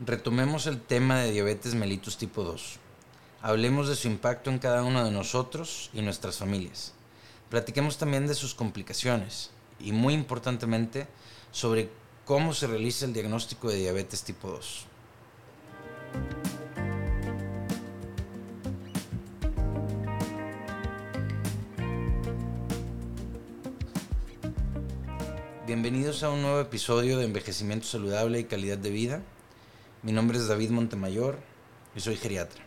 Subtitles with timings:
[0.00, 2.78] retomemos el tema de diabetes mellitus tipo 2.
[3.42, 6.92] Hablemos de su impacto en cada uno de nosotros y nuestras familias.
[7.50, 9.50] Platiquemos también de sus complicaciones
[9.80, 11.08] y muy importantemente
[11.50, 11.90] sobre
[12.24, 14.86] cómo se realiza el diagnóstico de diabetes tipo 2.
[25.66, 29.22] Bienvenidos a un nuevo episodio de Envejecimiento Saludable y Calidad de Vida.
[30.00, 31.40] Mi nombre es David Montemayor
[31.96, 32.64] y soy geriatra.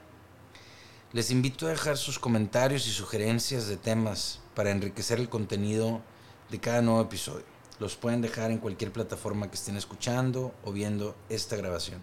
[1.13, 6.01] Les invito a dejar sus comentarios y sugerencias de temas para enriquecer el contenido
[6.49, 7.45] de cada nuevo episodio.
[7.79, 12.01] Los pueden dejar en cualquier plataforma que estén escuchando o viendo esta grabación.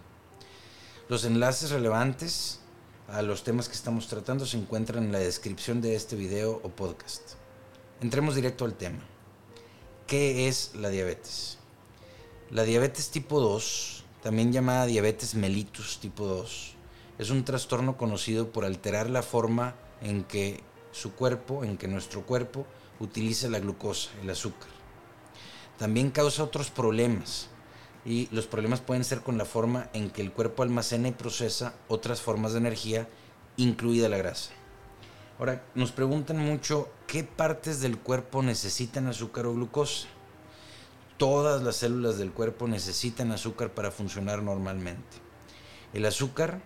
[1.09, 2.61] Los enlaces relevantes
[3.07, 6.69] a los temas que estamos tratando se encuentran en la descripción de este video o
[6.69, 7.33] podcast.
[8.01, 9.01] Entremos directo al tema.
[10.07, 11.59] ¿Qué es la diabetes?
[12.49, 16.75] La diabetes tipo 2, también llamada diabetes mellitus tipo 2,
[17.17, 22.25] es un trastorno conocido por alterar la forma en que su cuerpo, en que nuestro
[22.25, 22.65] cuerpo
[22.99, 24.69] utiliza la glucosa, el azúcar.
[25.77, 27.47] También causa otros problemas
[28.05, 31.73] y los problemas pueden ser con la forma en que el cuerpo almacena y procesa
[31.87, 33.07] otras formas de energía,
[33.57, 34.51] incluida la grasa.
[35.37, 40.07] Ahora, nos preguntan mucho qué partes del cuerpo necesitan azúcar o glucosa.
[41.19, 45.17] Todas las células del cuerpo necesitan azúcar para funcionar normalmente.
[45.91, 46.61] El azúcar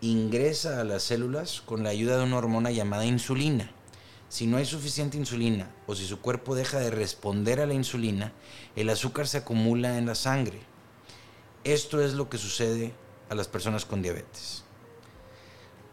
[0.00, 3.70] ingresa a las células con la ayuda de una hormona llamada insulina.
[4.28, 8.32] Si no hay suficiente insulina o si su cuerpo deja de responder a la insulina,
[8.74, 10.58] el azúcar se acumula en la sangre.
[11.62, 12.92] Esto es lo que sucede
[13.30, 14.64] a las personas con diabetes.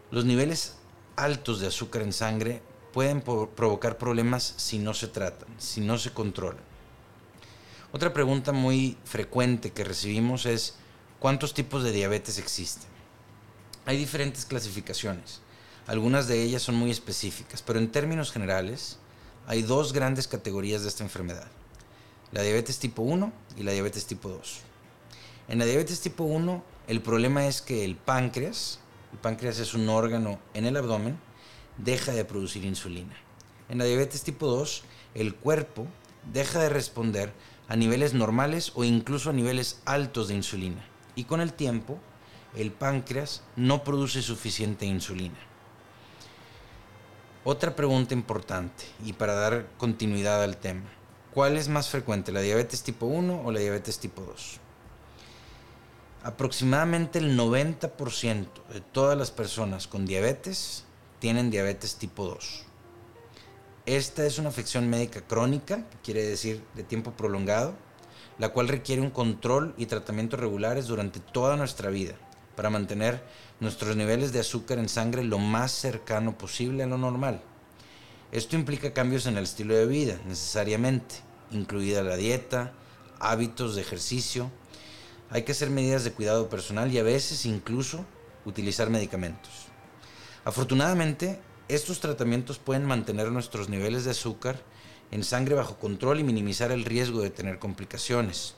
[0.10, 0.78] Los niveles
[1.16, 6.12] altos de azúcar en sangre pueden provocar problemas si no se tratan, si no se
[6.12, 6.69] controlan.
[7.92, 10.76] Otra pregunta muy frecuente que recibimos es
[11.20, 12.88] ¿cuántos tipos de diabetes existen?
[13.88, 15.42] Hay diferentes clasificaciones.
[15.88, 19.00] Algunas de ellas son muy específicas, pero en términos generales
[19.48, 21.48] hay dos grandes categorías de esta enfermedad.
[22.32, 24.60] La diabetes tipo 1 y la diabetes tipo 2.
[25.48, 28.80] En la diabetes tipo 1 el problema es que el páncreas,
[29.14, 31.20] el páncreas es un órgano en el abdomen,
[31.78, 33.16] deja de producir insulina.
[33.68, 34.84] En la diabetes tipo 2,
[35.16, 35.88] el cuerpo
[36.32, 37.34] deja de responder
[37.70, 40.84] a niveles normales o incluso a niveles altos de insulina.
[41.16, 42.00] Y con el tiempo,
[42.56, 45.38] el páncreas no produce suficiente insulina.
[47.44, 50.90] Otra pregunta importante, y para dar continuidad al tema,
[51.34, 54.60] ¿cuál es más frecuente, la diabetes tipo 1 o la diabetes tipo 2?
[56.24, 60.84] Aproximadamente el 90% de todas las personas con diabetes
[61.20, 62.66] tienen diabetes tipo 2.
[63.90, 67.74] Esta es una afección médica crónica, quiere decir de tiempo prolongado,
[68.38, 72.14] la cual requiere un control y tratamiento regulares durante toda nuestra vida
[72.56, 73.24] para mantener
[73.60, 77.42] nuestros niveles de azúcar en sangre lo más cercano posible a lo normal.
[78.32, 81.16] Esto implica cambios en el estilo de vida, necesariamente,
[81.50, 82.74] incluida la dieta,
[83.18, 84.52] hábitos de ejercicio.
[85.32, 88.06] Hay que hacer medidas de cuidado personal y a veces incluso
[88.46, 89.66] utilizar medicamentos.
[90.46, 94.60] Afortunadamente, estos tratamientos pueden mantener nuestros niveles de azúcar
[95.12, 98.56] en sangre bajo control y minimizar el riesgo de tener complicaciones.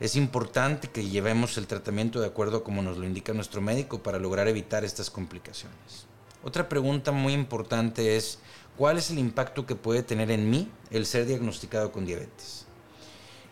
[0.00, 4.02] Es importante que llevemos el tratamiento de acuerdo a como nos lo indica nuestro médico
[4.02, 6.06] para lograr evitar estas complicaciones.
[6.42, 8.40] Otra pregunta muy importante es,
[8.76, 12.66] ¿cuál es el impacto que puede tener en mí el ser diagnosticado con diabetes?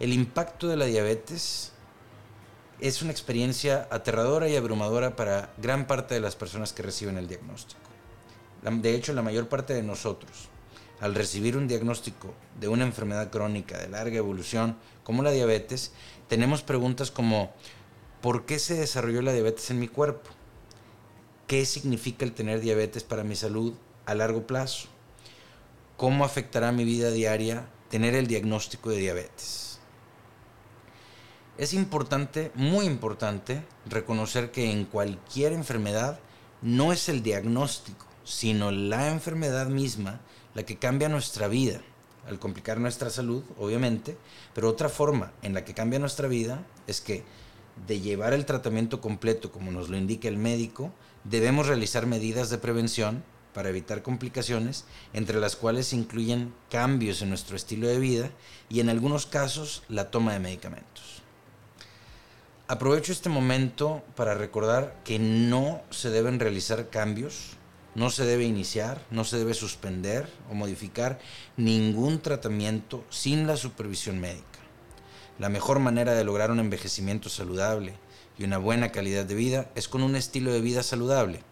[0.00, 1.70] El impacto de la diabetes
[2.80, 7.28] es una experiencia aterradora y abrumadora para gran parte de las personas que reciben el
[7.28, 7.91] diagnóstico.
[8.62, 10.48] De hecho, la mayor parte de nosotros,
[11.00, 15.92] al recibir un diagnóstico de una enfermedad crónica de larga evolución como la diabetes,
[16.28, 17.52] tenemos preguntas como
[18.20, 20.30] ¿por qué se desarrolló la diabetes en mi cuerpo?
[21.48, 23.74] ¿Qué significa el tener diabetes para mi salud
[24.06, 24.88] a largo plazo?
[25.96, 29.80] ¿Cómo afectará mi vida diaria tener el diagnóstico de diabetes?
[31.58, 36.20] Es importante, muy importante, reconocer que en cualquier enfermedad
[36.62, 40.20] no es el diagnóstico, sino la enfermedad misma
[40.54, 41.80] la que cambia nuestra vida,
[42.26, 44.16] al complicar nuestra salud, obviamente,
[44.54, 47.24] pero otra forma en la que cambia nuestra vida es que
[47.86, 50.92] de llevar el tratamiento completo como nos lo indica el médico,
[51.24, 53.24] debemos realizar medidas de prevención
[53.54, 58.30] para evitar complicaciones, entre las cuales incluyen cambios en nuestro estilo de vida
[58.68, 61.22] y en algunos casos la toma de medicamentos.
[62.68, 67.58] Aprovecho este momento para recordar que no se deben realizar cambios,
[67.94, 71.18] no se debe iniciar, no se debe suspender o modificar
[71.56, 74.46] ningún tratamiento sin la supervisión médica.
[75.38, 77.94] La mejor manera de lograr un envejecimiento saludable
[78.38, 81.42] y una buena calidad de vida es con un estilo de vida saludable,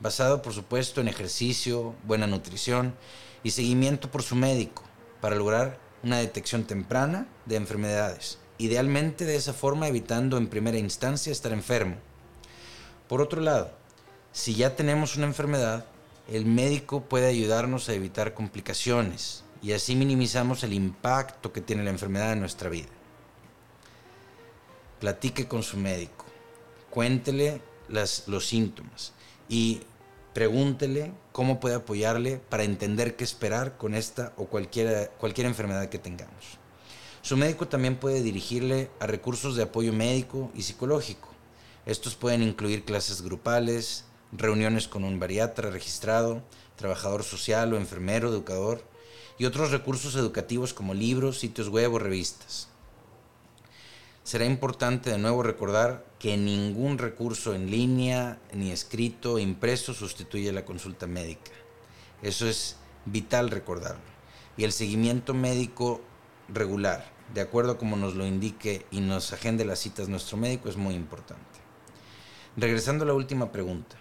[0.00, 2.94] basado por supuesto en ejercicio, buena nutrición
[3.42, 4.82] y seguimiento por su médico
[5.20, 11.32] para lograr una detección temprana de enfermedades, idealmente de esa forma evitando en primera instancia
[11.32, 11.96] estar enfermo.
[13.08, 13.72] Por otro lado,
[14.34, 15.86] si ya tenemos una enfermedad,
[16.28, 21.90] el médico puede ayudarnos a evitar complicaciones y así minimizamos el impacto que tiene la
[21.90, 22.88] enfermedad en nuestra vida.
[24.98, 26.26] Platique con su médico,
[26.90, 29.12] cuéntele los síntomas
[29.48, 29.82] y
[30.32, 36.00] pregúntele cómo puede apoyarle para entender qué esperar con esta o cualquier, cualquier enfermedad que
[36.00, 36.58] tengamos.
[37.22, 41.28] Su médico también puede dirigirle a recursos de apoyo médico y psicológico.
[41.86, 46.42] Estos pueden incluir clases grupales, reuniones con un bariatra registrado,
[46.76, 48.82] trabajador social o enfermero, educador,
[49.38, 52.68] y otros recursos educativos como libros, sitios web o revistas.
[54.22, 60.64] Será importante de nuevo recordar que ningún recurso en línea, ni escrito, impreso sustituye la
[60.64, 61.52] consulta médica.
[62.22, 64.14] Eso es vital recordarlo.
[64.56, 66.00] Y el seguimiento médico
[66.48, 70.70] regular, de acuerdo a como nos lo indique y nos agende las citas nuestro médico,
[70.70, 71.42] es muy importante.
[72.56, 73.96] Regresando a la última pregunta.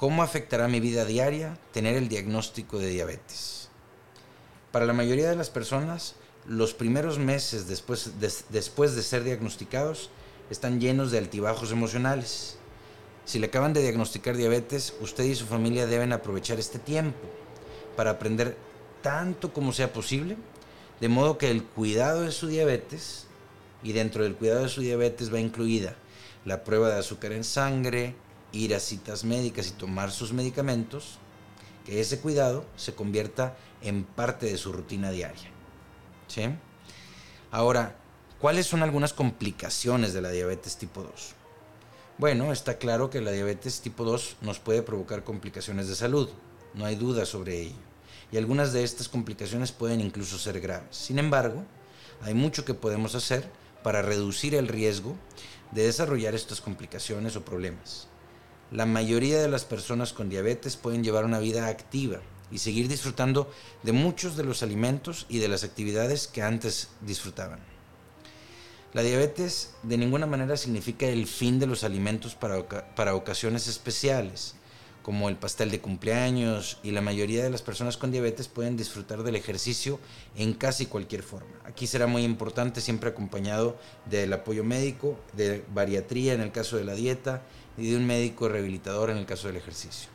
[0.00, 3.68] ¿Cómo afectará mi vida diaria tener el diagnóstico de diabetes?
[4.72, 6.14] Para la mayoría de las personas,
[6.46, 10.08] los primeros meses después de, después de ser diagnosticados
[10.48, 12.56] están llenos de altibajos emocionales.
[13.26, 17.28] Si le acaban de diagnosticar diabetes, usted y su familia deben aprovechar este tiempo
[17.94, 18.56] para aprender
[19.02, 20.38] tanto como sea posible,
[20.98, 23.26] de modo que el cuidado de su diabetes,
[23.82, 25.94] y dentro del cuidado de su diabetes va incluida
[26.46, 28.14] la prueba de azúcar en sangre,
[28.52, 31.18] ir a citas médicas y tomar sus medicamentos,
[31.84, 35.50] que ese cuidado se convierta en parte de su rutina diaria.
[36.28, 36.42] ¿Sí?
[37.50, 37.96] Ahora,
[38.38, 41.34] ¿cuáles son algunas complicaciones de la diabetes tipo 2?
[42.18, 46.28] Bueno, está claro que la diabetes tipo 2 nos puede provocar complicaciones de salud,
[46.74, 47.76] no hay duda sobre ello,
[48.30, 50.96] y algunas de estas complicaciones pueden incluso ser graves.
[50.96, 51.64] Sin embargo,
[52.22, 53.50] hay mucho que podemos hacer
[53.82, 55.16] para reducir el riesgo
[55.72, 58.09] de desarrollar estas complicaciones o problemas.
[58.70, 62.20] La mayoría de las personas con diabetes pueden llevar una vida activa
[62.52, 63.50] y seguir disfrutando
[63.82, 67.58] de muchos de los alimentos y de las actividades que antes disfrutaban.
[68.92, 74.54] La diabetes de ninguna manera significa el fin de los alimentos para, para ocasiones especiales,
[75.02, 79.24] como el pastel de cumpleaños, y la mayoría de las personas con diabetes pueden disfrutar
[79.24, 79.98] del ejercicio
[80.36, 81.50] en casi cualquier forma.
[81.64, 86.84] Aquí será muy importante siempre acompañado del apoyo médico, de bariatría en el caso de
[86.84, 87.42] la dieta,
[87.80, 90.10] y de un médico rehabilitador en el caso del ejercicio.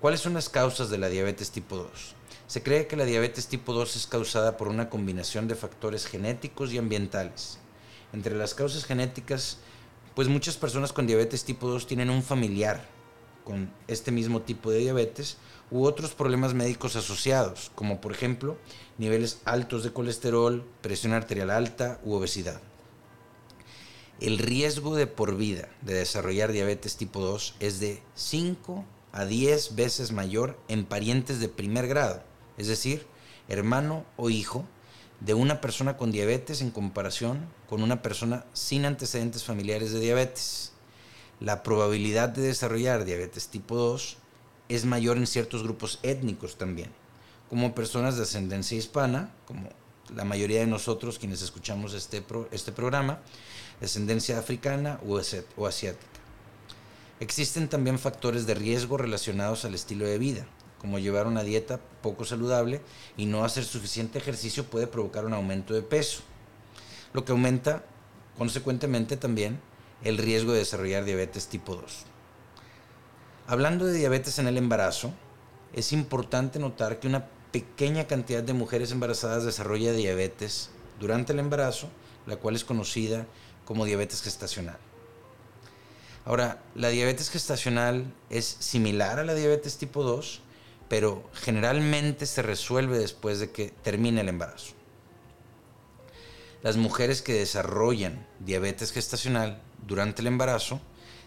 [0.00, 1.90] ¿Cuáles son las causas de la diabetes tipo 2?
[2.48, 6.72] Se cree que la diabetes tipo 2 es causada por una combinación de factores genéticos
[6.72, 7.58] y ambientales.
[8.12, 9.58] Entre las causas genéticas,
[10.14, 12.84] pues muchas personas con diabetes tipo 2 tienen un familiar
[13.44, 15.36] con este mismo tipo de diabetes
[15.70, 18.56] u otros problemas médicos asociados, como por ejemplo
[18.98, 22.60] niveles altos de colesterol, presión arterial alta u obesidad
[24.20, 29.76] el riesgo de por vida de desarrollar diabetes tipo 2 es de 5 a 10
[29.76, 32.22] veces mayor en parientes de primer grado,
[32.56, 33.06] es decir,
[33.48, 34.64] hermano o hijo
[35.20, 40.72] de una persona con diabetes en comparación con una persona sin antecedentes familiares de diabetes.
[41.40, 44.16] La probabilidad de desarrollar diabetes tipo 2
[44.68, 46.90] es mayor en ciertos grupos étnicos también,
[47.50, 49.68] como personas de ascendencia hispana, como
[50.14, 53.20] la mayoría de nosotros quienes escuchamos este, este programa,
[53.80, 56.06] descendencia africana o asiática.
[57.20, 60.46] Existen también factores de riesgo relacionados al estilo de vida,
[60.78, 62.82] como llevar una dieta poco saludable
[63.16, 66.20] y no hacer suficiente ejercicio puede provocar un aumento de peso,
[67.12, 67.84] lo que aumenta
[68.36, 69.60] consecuentemente también
[70.04, 72.04] el riesgo de desarrollar diabetes tipo 2.
[73.46, 75.12] Hablando de diabetes en el embarazo,
[75.72, 81.88] es importante notar que una pequeña cantidad de mujeres embarazadas desarrolla diabetes durante el embarazo,
[82.26, 83.26] la cual es conocida
[83.66, 84.78] como diabetes gestacional.
[86.24, 90.40] Ahora, la diabetes gestacional es similar a la diabetes tipo 2,
[90.88, 94.72] pero generalmente se resuelve después de que termine el embarazo.
[96.62, 100.80] Las mujeres que desarrollan diabetes gestacional durante el embarazo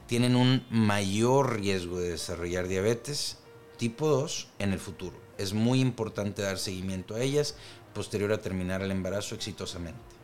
[0.07, 3.37] tienen un mayor riesgo de desarrollar diabetes
[3.77, 5.15] tipo 2 en el futuro.
[5.37, 7.55] Es muy importante dar seguimiento a ellas
[7.93, 10.18] posterior a terminar el embarazo exitosamente.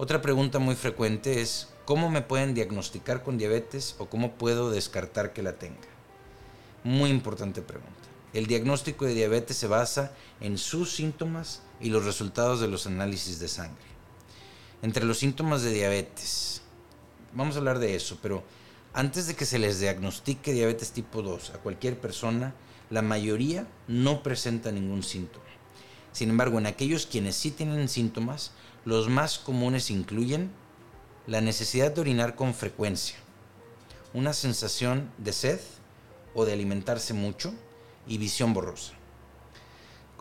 [0.00, 5.32] Otra pregunta muy frecuente es, ¿cómo me pueden diagnosticar con diabetes o cómo puedo descartar
[5.32, 5.88] que la tenga?
[6.84, 7.92] Muy importante pregunta.
[8.32, 13.40] El diagnóstico de diabetes se basa en sus síntomas y los resultados de los análisis
[13.40, 13.88] de sangre.
[14.82, 16.62] Entre los síntomas de diabetes,
[17.32, 18.44] vamos a hablar de eso, pero
[18.92, 22.54] antes de que se les diagnostique diabetes tipo 2 a cualquier persona,
[22.88, 25.44] la mayoría no presenta ningún síntoma.
[26.18, 28.50] Sin embargo, en aquellos quienes sí tienen síntomas,
[28.84, 30.50] los más comunes incluyen
[31.28, 33.16] la necesidad de orinar con frecuencia,
[34.12, 35.60] una sensación de sed
[36.34, 37.54] o de alimentarse mucho
[38.08, 38.94] y visión borrosa.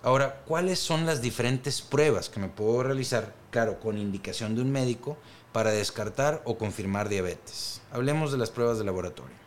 [0.03, 4.71] Ahora, ¿cuáles son las diferentes pruebas que me puedo realizar, claro, con indicación de un
[4.71, 5.17] médico,
[5.51, 7.81] para descartar o confirmar diabetes?
[7.91, 9.46] Hablemos de las pruebas de laboratorio.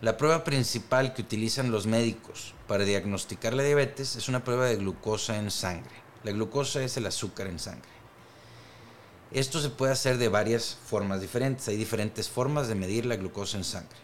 [0.00, 4.76] La prueba principal que utilizan los médicos para diagnosticar la diabetes es una prueba de
[4.76, 5.94] glucosa en sangre.
[6.24, 7.88] La glucosa es el azúcar en sangre.
[9.30, 11.68] Esto se puede hacer de varias formas diferentes.
[11.68, 13.96] Hay diferentes formas de medir la glucosa en sangre.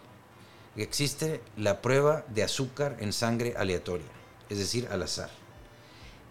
[0.76, 4.06] Existe la prueba de azúcar en sangre aleatoria,
[4.48, 5.30] es decir, al azar.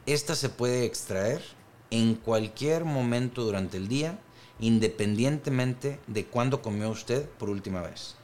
[0.05, 1.43] Esta se puede extraer
[1.91, 4.17] en cualquier momento durante el día,
[4.61, 8.18] independientemente de cuándo comió usted por última vez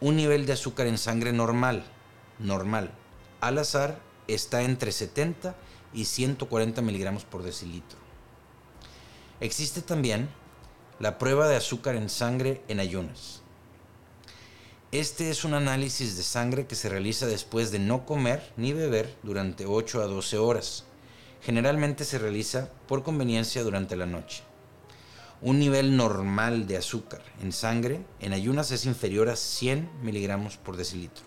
[0.00, 1.84] un nivel de azúcar en sangre normal,
[2.38, 2.90] normal,
[3.40, 5.54] al azar, está entre 70
[5.92, 7.98] y 140 miligramos por decilitro.
[9.40, 10.28] Existe también
[10.98, 13.42] la prueba de azúcar en sangre en ayunas.
[14.92, 19.16] Este es un análisis de sangre que se realiza después de no comer ni beber
[19.22, 20.84] durante 8 a 12 horas.
[21.42, 24.42] Generalmente se realiza por conveniencia durante la noche
[25.42, 30.76] un nivel normal de azúcar en sangre en ayunas es inferior a 100 miligramos por
[30.76, 31.24] decilitro.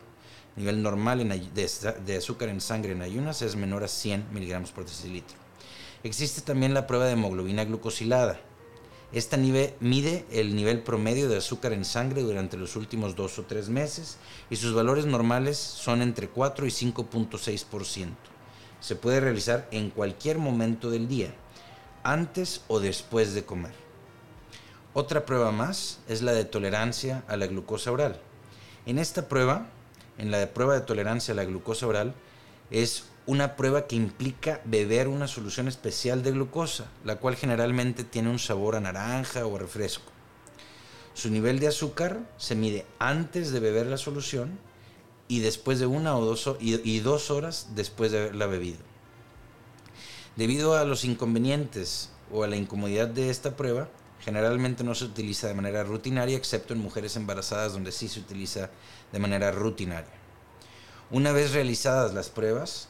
[0.55, 5.36] Nivel normal de, azúcar en sangre en ayunas es menor a 100 miligramos por decilitro.
[6.03, 8.39] Existe también la prueba de hemoglobina glucosilada.
[9.13, 13.70] Esta mide el nivel promedio de azúcar en sangre durante los últimos dos o tres
[13.70, 14.17] meses
[14.50, 18.10] y sus valores normales son entre 4 y 5.6%.
[18.79, 21.34] Se puede realizar en cualquier momento del día,
[22.03, 23.82] antes o después de comer.
[24.95, 28.19] Otra prueba más es la de tolerancia a la glucosa oral.
[28.85, 29.65] En esta prueba,
[30.19, 32.13] en la de prueba de tolerancia a la glucosa oral,
[32.69, 38.29] es una prueba que implica beber una solución especial de glucosa, la cual generalmente tiene
[38.29, 40.12] un sabor a naranja o refresco.
[41.15, 44.59] Su nivel de azúcar se mide antes de beber la solución
[45.27, 48.79] y después de una o dos, y dos horas después de haberla bebido.
[50.35, 53.89] Debido a los inconvenientes o a la incomodidad de esta prueba,
[54.25, 58.70] Generalmente no se utiliza de manera rutinaria, excepto en mujeres embarazadas donde sí se utiliza
[59.12, 60.13] de manera rutinaria.
[61.12, 62.88] Una vez realizadas las pruebas,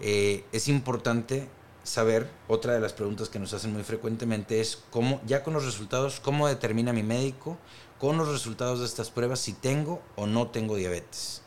[0.00, 1.48] eh, es importante
[1.82, 5.64] saber, otra de las preguntas que nos hacen muy frecuentemente es cómo, ya con los
[5.64, 7.58] resultados, cómo determina mi médico
[7.98, 11.42] con los resultados de estas pruebas si tengo o no tengo diabetes.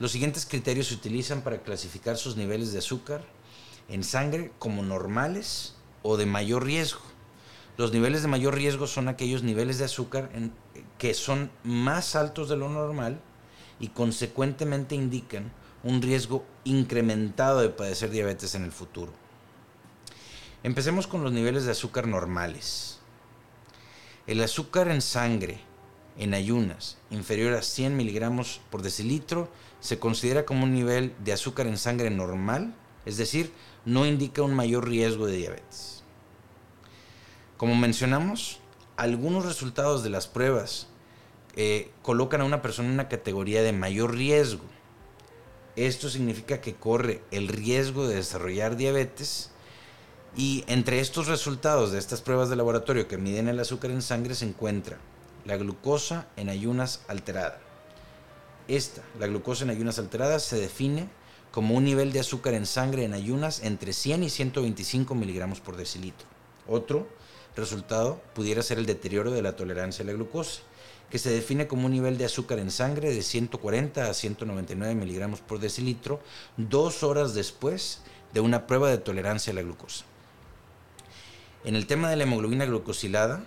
[0.00, 3.22] Los siguientes criterios se utilizan para clasificar sus niveles de azúcar
[3.88, 7.02] en sangre como normales o de mayor riesgo.
[7.80, 10.28] Los niveles de mayor riesgo son aquellos niveles de azúcar
[10.98, 13.22] que son más altos de lo normal
[13.78, 15.50] y consecuentemente indican
[15.82, 19.12] un riesgo incrementado de padecer diabetes en el futuro.
[20.62, 22.98] Empecemos con los niveles de azúcar normales.
[24.26, 25.60] El azúcar en sangre
[26.18, 31.66] en ayunas inferior a 100 miligramos por decilitro se considera como un nivel de azúcar
[31.66, 32.74] en sangre normal,
[33.06, 33.54] es decir,
[33.86, 35.99] no indica un mayor riesgo de diabetes.
[37.60, 38.58] Como mencionamos,
[38.96, 40.86] algunos resultados de las pruebas
[41.56, 44.64] eh, colocan a una persona en una categoría de mayor riesgo.
[45.76, 49.50] Esto significa que corre el riesgo de desarrollar diabetes
[50.34, 54.34] y entre estos resultados de estas pruebas de laboratorio que miden el azúcar en sangre
[54.34, 54.96] se encuentra
[55.44, 57.60] la glucosa en ayunas alterada.
[58.68, 61.10] Esta, la glucosa en ayunas alteradas, se define
[61.50, 65.76] como un nivel de azúcar en sangre en ayunas entre 100 y 125 miligramos por
[65.76, 66.26] decilitro.
[66.66, 67.20] Otro
[67.56, 70.62] resultado pudiera ser el deterioro de la tolerancia a la glucosa,
[71.10, 75.40] que se define como un nivel de azúcar en sangre de 140 a 199 miligramos
[75.40, 76.20] por decilitro
[76.56, 78.02] dos horas después
[78.32, 80.04] de una prueba de tolerancia a la glucosa.
[81.64, 83.44] En el tema de la hemoglobina glucosilada,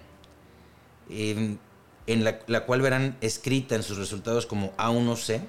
[1.10, 1.60] en
[2.08, 5.42] la, cual verán escrita en sus resultados como A1C,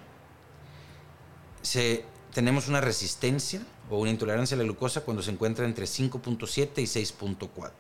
[1.63, 6.71] se, tenemos una resistencia o una intolerancia a la glucosa cuando se encuentra entre 5.7
[6.79, 7.71] y 6.4.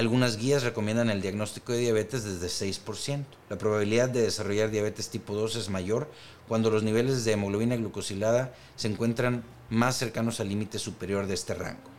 [0.00, 3.26] Algunas guías recomiendan el diagnóstico de diabetes desde 6%.
[3.50, 6.10] La probabilidad de desarrollar diabetes tipo 2 es mayor
[6.48, 11.52] cuando los niveles de hemoglobina glucosilada se encuentran más cercanos al límite superior de este
[11.52, 11.90] rango.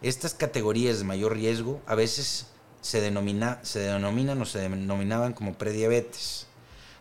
[0.00, 2.46] Estas categorías de mayor riesgo a veces
[2.80, 6.46] se, denomina, se denominan o se denominaban como prediabetes.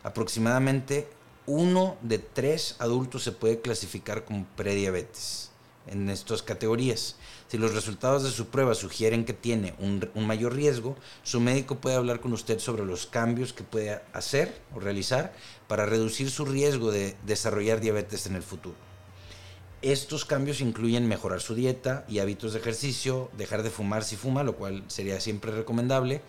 [0.04, 1.08] Aproximadamente
[1.46, 5.50] uno de tres adultos se puede clasificar como prediabetes.
[5.88, 7.16] en estas categorías.
[7.54, 11.96] Si los resultados de su prueba sugieren que tiene un, mayor riesgo, su médico puede
[11.96, 15.34] hablar con usted sobre los cambios que puede hacer o realizar
[15.68, 18.74] para reducir su riesgo de desarrollar diabetes en el futuro.
[19.84, 24.42] Estos cambios incluyen mejorar su dieta y hábitos de ejercicio, dejar de fumar si fuma,
[24.42, 26.24] lo cual sería siempre recomendable,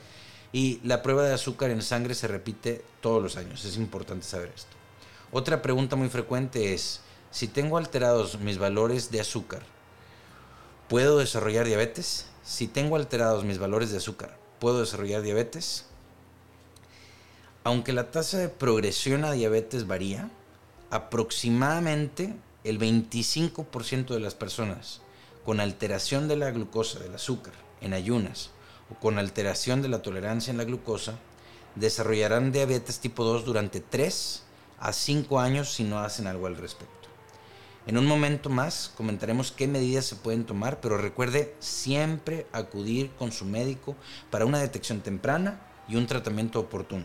[0.52, 3.64] y la prueba de azúcar en sangre se repite todos los años.
[3.64, 4.76] Es importante saber esto.
[5.32, 7.00] Otra pregunta muy frecuente es,
[7.30, 9.62] si tengo alterados mis valores de azúcar,
[10.88, 12.26] ¿puedo desarrollar diabetes?
[12.42, 15.86] Si tengo alterados mis valores de azúcar, ¿puedo desarrollar diabetes?
[17.64, 20.30] Aunque la tasa de progresión a diabetes varía,
[20.90, 25.00] aproximadamente el 25% de las personas
[25.44, 28.50] con alteración de la glucosa, del azúcar, en ayunas
[28.90, 31.18] o con alteración de la tolerancia en la glucosa,
[31.74, 34.42] desarrollarán diabetes tipo 2 durante 3
[34.78, 37.03] a 5 años si no hacen algo al respecto.
[37.86, 43.30] En un momento más comentaremos qué medidas se pueden tomar, pero recuerde siempre acudir con
[43.30, 43.94] su médico
[44.30, 47.04] para una detección temprana y un tratamiento oportuno.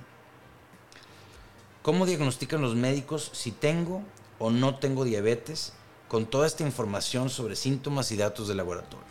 [1.81, 4.03] ¿Cómo diagnostican los médicos si tengo
[4.37, 5.73] o no tengo diabetes
[6.07, 9.05] con toda esta información sobre síntomas y datos de laboratorio?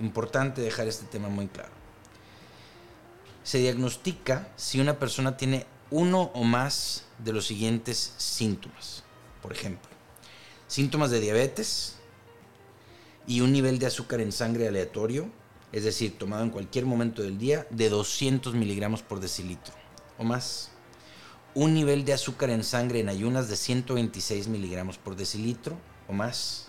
[0.00, 1.70] Importante dejar este tema muy claro.
[3.44, 9.04] Se diagnostica si una persona tiene uno o más de los siguientes síntomas.
[9.40, 9.91] Por ejemplo,
[10.72, 11.96] síntomas de diabetes
[13.26, 15.28] y un nivel de azúcar en sangre aleatorio,
[15.70, 19.74] es decir, tomado en cualquier momento del día, de 200 miligramos por decilitro
[20.16, 20.70] o más.
[21.54, 25.76] Un nivel de azúcar en sangre en ayunas de 126 miligramos por decilitro
[26.08, 26.68] o más.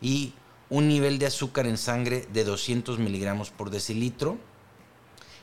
[0.00, 0.34] Y
[0.68, 4.38] un nivel de azúcar en sangre de 200 miligramos por decilitro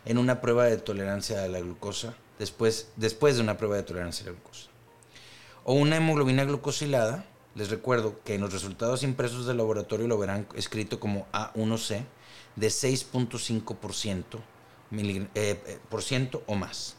[0.05, 4.23] en una prueba de tolerancia a la glucosa, después, después de una prueba de tolerancia
[4.23, 4.69] a la glucosa.
[5.65, 7.25] O una hemoglobina glucosilada
[7.57, 12.05] les recuerdo que en los resultados impresos del laboratorio lo verán escrito como A1C
[12.55, 14.23] de 6.5%
[14.91, 16.95] eh, eh, por ciento o más.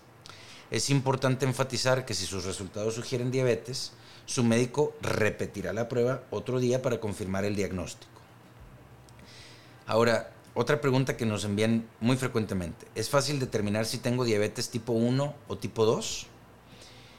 [0.72, 3.92] Es importante enfatizar que si sus resultados sugieren diabetes,
[4.26, 8.20] su médico repetirá la prueba otro día para confirmar el diagnóstico.
[9.86, 12.84] Ahora, otra pregunta que nos envían muy frecuentemente.
[12.96, 16.26] ¿Es fácil determinar si tengo diabetes tipo 1 o tipo 2?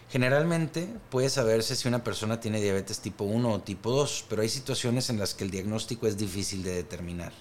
[0.10, 4.50] Generalmente puede saberse si una persona tiene diabetes tipo 1 o tipo 2, pero hay
[4.50, 7.32] situaciones en las que el diagnóstico es difícil de determinar.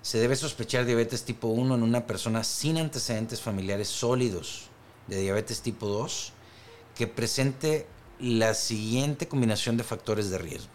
[0.00, 4.68] Se debe sospechar diabetes tipo 1 en una persona sin antecedentes familiares sólidos
[5.08, 6.32] de diabetes tipo 2
[6.94, 7.88] que presente
[8.20, 10.70] la siguiente combinación de factores de riesgo.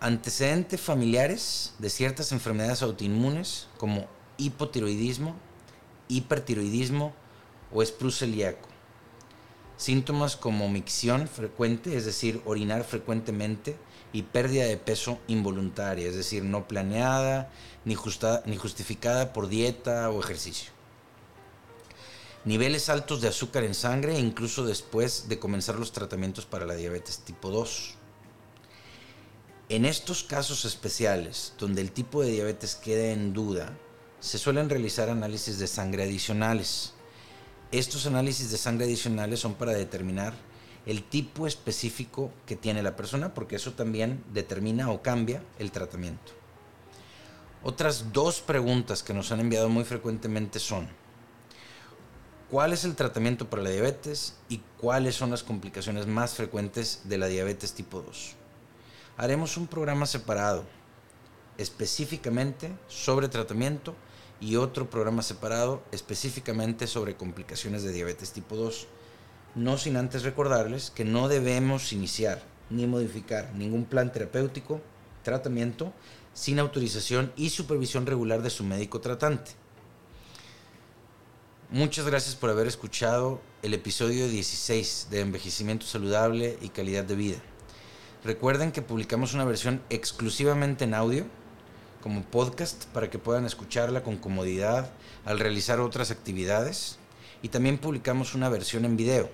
[0.00, 4.06] Antecedentes familiares de ciertas enfermedades autoinmunes como
[4.38, 5.36] hipotiroidismo,
[6.08, 7.12] hipertiroidismo
[7.72, 8.70] o espru celíaco
[9.80, 13.78] Síntomas como micción frecuente, es decir, orinar frecuentemente,
[14.12, 17.50] y pérdida de peso involuntaria, es decir, no planeada
[17.86, 17.96] ni,
[18.44, 20.70] ni justificada por dieta o ejercicio.
[22.44, 27.20] Niveles altos de azúcar en sangre incluso después de comenzar los tratamientos para la diabetes
[27.20, 27.94] tipo 2.
[29.70, 33.78] En estos casos especiales, donde el tipo de diabetes queda en duda,
[34.20, 36.92] se suelen realizar análisis de sangre adicionales
[37.72, 40.34] estos análisis de sangre adicionales son para determinar
[40.86, 46.32] el tipo específico que tiene la persona, porque eso también determina o cambia el tratamiento.
[47.62, 50.88] Otras dos preguntas que nos han enviado muy frecuentemente son,
[52.50, 57.18] ¿cuál es el tratamiento para la diabetes y cuáles son las complicaciones más frecuentes de
[57.18, 58.34] la diabetes tipo 2?
[59.18, 60.64] Haremos un programa separado
[61.58, 63.94] específicamente sobre tratamiento
[64.40, 68.86] y otro programa separado específicamente sobre complicaciones de diabetes tipo 2.
[69.54, 74.80] No sin antes recordarles que no debemos iniciar ni modificar ningún plan terapéutico,
[75.22, 75.92] tratamiento,
[76.32, 79.52] sin autorización y supervisión regular de su médico tratante.
[81.70, 87.38] Muchas gracias por haber escuchado el episodio 16 de Envejecimiento Saludable y Calidad de Vida.
[88.24, 91.26] Recuerden que publicamos una versión exclusivamente en audio
[92.02, 94.90] como podcast para que puedan escucharla con comodidad
[95.24, 96.98] al realizar otras actividades.
[97.42, 99.30] Y también publicamos una versión en video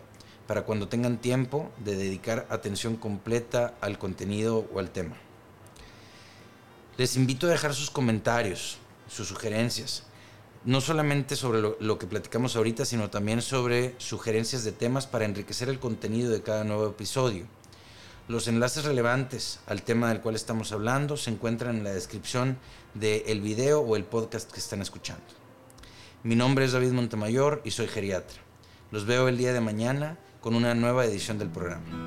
[0.46, 5.16] para cuando tengan tiempo de dedicar atención completa al contenido o al tema.
[6.96, 10.04] Les invito a dejar sus comentarios, sus sugerencias,
[10.64, 15.68] no solamente sobre lo, que platicamos ahorita, sino también sobre sugerencias de temas para enriquecer
[15.68, 17.46] el contenido de cada nuevo episodio.
[18.28, 22.58] Los enlaces relevantes al tema del cual estamos hablando se encuentran en la descripción
[22.94, 25.22] del video o el podcast que están escuchando.
[26.24, 28.38] Mi nombre es David Montemayor y soy geriatra.
[28.90, 32.05] Los veo el día de mañana con una nueva edición del programa.